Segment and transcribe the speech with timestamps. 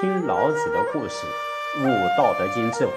[0.00, 1.26] 听老子的故事，
[1.80, 2.92] 悟《道德经》智慧。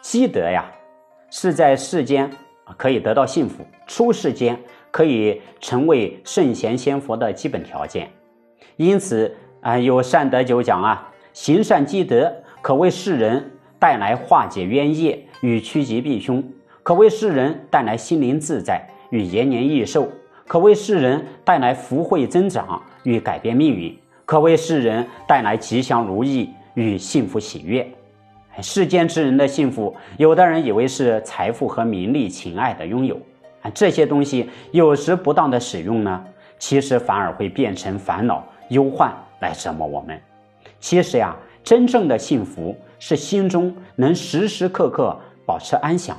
[0.00, 0.70] 积德呀，
[1.28, 2.30] 是在世间
[2.76, 4.56] 可以得到幸福，出世间
[4.92, 8.08] 可以成为圣贤仙佛的基本条件。
[8.76, 16.52] 因此啊，有善德九讲啊，行善积德，可为世人带来化解冤业与趋吉避凶，
[16.84, 20.08] 可为世人带来心灵自在与延年益寿。
[20.52, 27.90] 可为世人带来福慧增长与改变命运，可为世人带来吉祥如意与幸福喜悦。
[28.60, 33.18] 世间之人的幸福，有的人以为是财富和名利、情爱的拥有
[33.62, 36.22] 啊，这些东西有时不当的使用呢，
[36.58, 39.10] 其实反而会变成烦恼、忧患
[39.40, 40.20] 来折磨我们。
[40.78, 41.34] 其实呀，
[41.64, 46.14] 真正的幸福是心中能时时刻刻保持安详。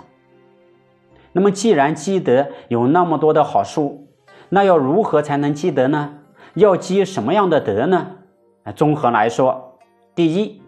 [1.31, 4.02] 那么，既然积德有那么多的好处，
[4.53, 6.13] 那要如何才能积德呢？
[6.53, 8.05] 要积什么样的德呢？
[8.75, 9.80] 综合来说，
[10.14, 10.61] 第一，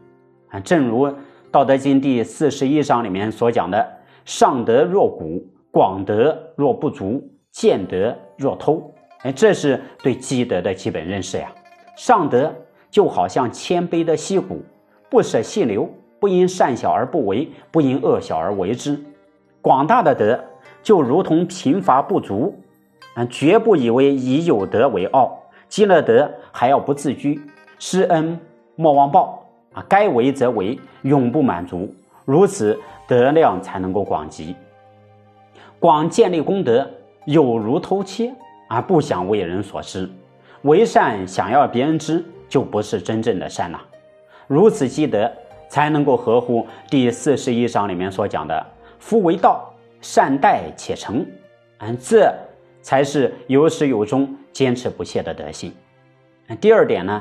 [0.50, 1.06] 啊，正如
[1.52, 3.88] 《道德经》第四十一章里面所讲的
[4.26, 11.52] ：“上德若谷，广德若不足，见德若偷。”哎，这是对积德的基本认识呀。
[11.96, 12.52] 上德
[12.90, 14.64] 就好像谦卑的溪谷，
[15.12, 15.88] 不舍细流，
[16.20, 18.96] 不因善小而不为，不因恶小而为之；
[19.62, 20.44] 广大的德
[20.82, 22.60] 就如同贫乏不足。
[23.16, 27.42] 啊，绝不以为以有德为傲，积了德还要不自居，
[27.80, 28.38] 施恩
[28.76, 29.84] 莫忘报啊！
[29.88, 31.94] 该为则为，永不满足，
[32.26, 32.78] 如此
[33.08, 34.54] 德量才能够广积。
[35.80, 36.86] 广建立功德，
[37.26, 38.34] 有如偷窃
[38.68, 38.82] 啊！
[38.82, 40.10] 不想为人所知，
[40.64, 43.82] 为善想要别人知，就不是真正的善了。
[44.48, 45.32] 如此积德，
[45.70, 48.66] 才能够合乎第四十一章里面所讲的
[49.00, 51.26] “夫为道，善待且成”。
[51.80, 52.34] 嗯，这。
[52.86, 55.74] 才是有始有终、坚持不懈的德性。
[56.62, 57.20] 第二点呢，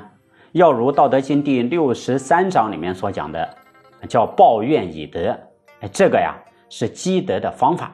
[0.53, 3.49] 要如《道德经》第六十三章里面所讲的，
[4.07, 5.35] 叫抱怨以德。
[5.91, 6.35] 这个呀
[6.69, 7.91] 是积德的方法。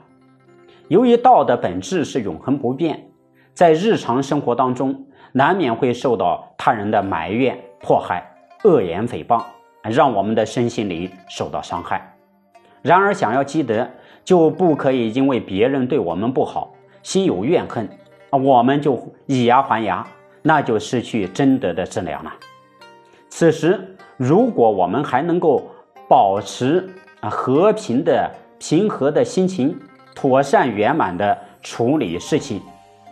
[0.88, 3.08] 由于道的本质是永恒不变，
[3.54, 8.28] 在日常生活当中，难免会受到他人的埋怨、迫害、
[8.64, 9.44] 恶言诽谤，
[9.84, 12.16] 让我们的身心灵受到伤害。
[12.82, 13.88] 然而，想要积德，
[14.24, 16.74] 就不可以因为别人对我们不好。
[17.02, 17.88] 心有怨恨，
[18.30, 20.06] 我们就以牙还牙，
[20.42, 22.32] 那就失去真德的质量了。
[23.28, 25.70] 此时，如果我们还能够
[26.08, 26.88] 保持
[27.20, 29.78] 啊和平的、平和的心情，
[30.14, 32.60] 妥善圆满的处理事情，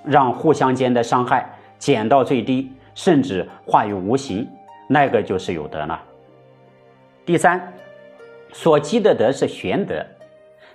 [0.04, 4.46] 让互相间的伤害减到最低，甚至化于无形，
[4.86, 6.00] 那个就是有德了。
[7.24, 7.72] 第三，
[8.52, 10.04] 所积的德是玄德，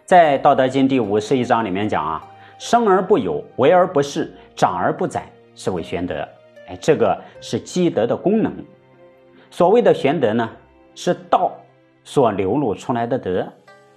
[0.05, 2.23] 在《道德经》第五十一章里面讲啊。
[2.63, 4.25] 生而不有，为而不恃，
[4.55, 6.25] 长而不宰，是谓玄德。
[6.69, 8.53] 哎，这个是积德的功能。
[9.51, 10.49] 所谓的玄德呢，
[10.95, 11.51] 是道
[12.05, 13.45] 所流露出来的德，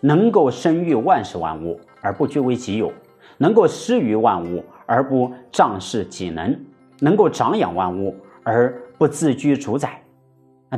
[0.00, 2.92] 能够生育万事万物而不据为己有，
[3.38, 6.58] 能够施于万物而不仗势己能，
[6.98, 10.02] 能够长养万物而不自居主宰。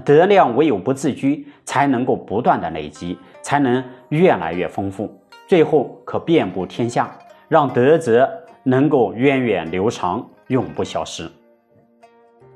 [0.04, 5.10] 德量唯有不自居，才能够不断的累积，才能越来越丰富，
[5.46, 7.10] 最后可遍布天下。
[7.48, 8.28] 让德泽
[8.62, 11.26] 能够源远流长，永不消失。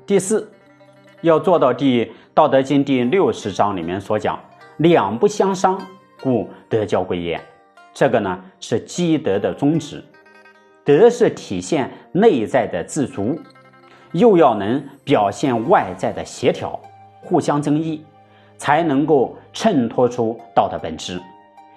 [0.05, 0.47] 第四，
[1.21, 4.39] 要做到第《道德经》第六十章里面所讲
[4.77, 5.81] “两不相伤，
[6.21, 7.41] 故德交归焉”。
[7.91, 10.03] 这个呢是积德的宗旨。
[10.83, 13.39] 德是体现内在的自足，
[14.11, 16.79] 又要能表现外在的协调，
[17.21, 18.05] 互相增益，
[18.57, 21.19] 才能够衬托出道的本质。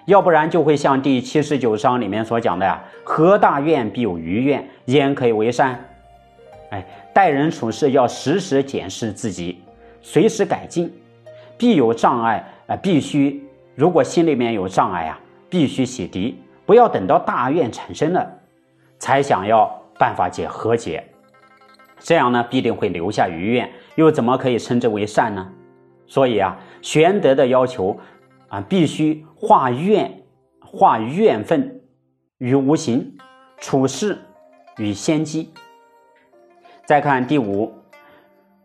[0.07, 5.77] 要不然就会像第七十九章里面所讲的呀，何大怨必有余怨，焉可以为善？
[6.69, 9.61] 哎，待人处事要时时检视自己，
[10.01, 10.89] 随时改进。
[11.57, 13.43] 必有障碍啊，必须
[13.75, 15.19] 如果心里面有障碍啊，
[15.49, 16.33] 必须洗涤，
[16.65, 18.25] 不要等到大怨产生了，
[18.99, 19.69] 才想要
[19.99, 21.03] 办法解和解，
[21.99, 25.45] 这样呢必定会留下余怨，又怎么可以称之为善呢？
[26.07, 27.99] 所以啊，玄德的要求。
[28.49, 30.23] 啊，必须化怨
[30.59, 31.81] 化怨愤
[32.37, 33.17] 于无形，
[33.57, 34.17] 处事
[34.77, 35.51] 与先机。
[36.85, 37.73] 再看第五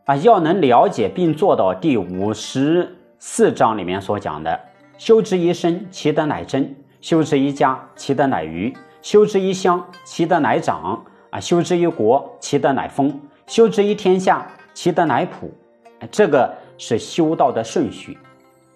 [0.05, 4.61] 啊，要能了解并做到第五十四章里面所讲的：
[4.99, 6.65] 修之一身，其德乃真；
[7.01, 11.01] 修之一家，其德乃余；修之一乡，其德乃长；
[11.31, 13.11] 啊，修之一国，其德乃丰；
[13.47, 15.53] 修之一天下，其德乃普。
[16.11, 18.19] 这个是修道的顺序。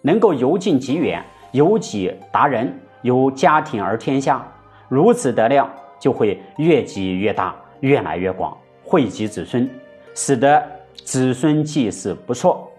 [0.07, 1.21] 能够由近及远，
[1.51, 2.73] 由己达人，
[3.03, 4.47] 由家庭而天下，
[4.89, 5.69] 如此德量
[5.99, 9.69] 就会越积越大，越来越广，惠及子孙，
[10.15, 10.65] 使得
[10.95, 12.71] 子孙祭祀不错。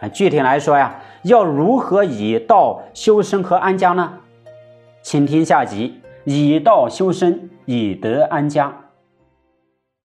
[0.00, 4.12] 啊，具体来说呀，要如何以道修身和安家呢？
[5.00, 8.70] 请听下集：以道修身，以德安家。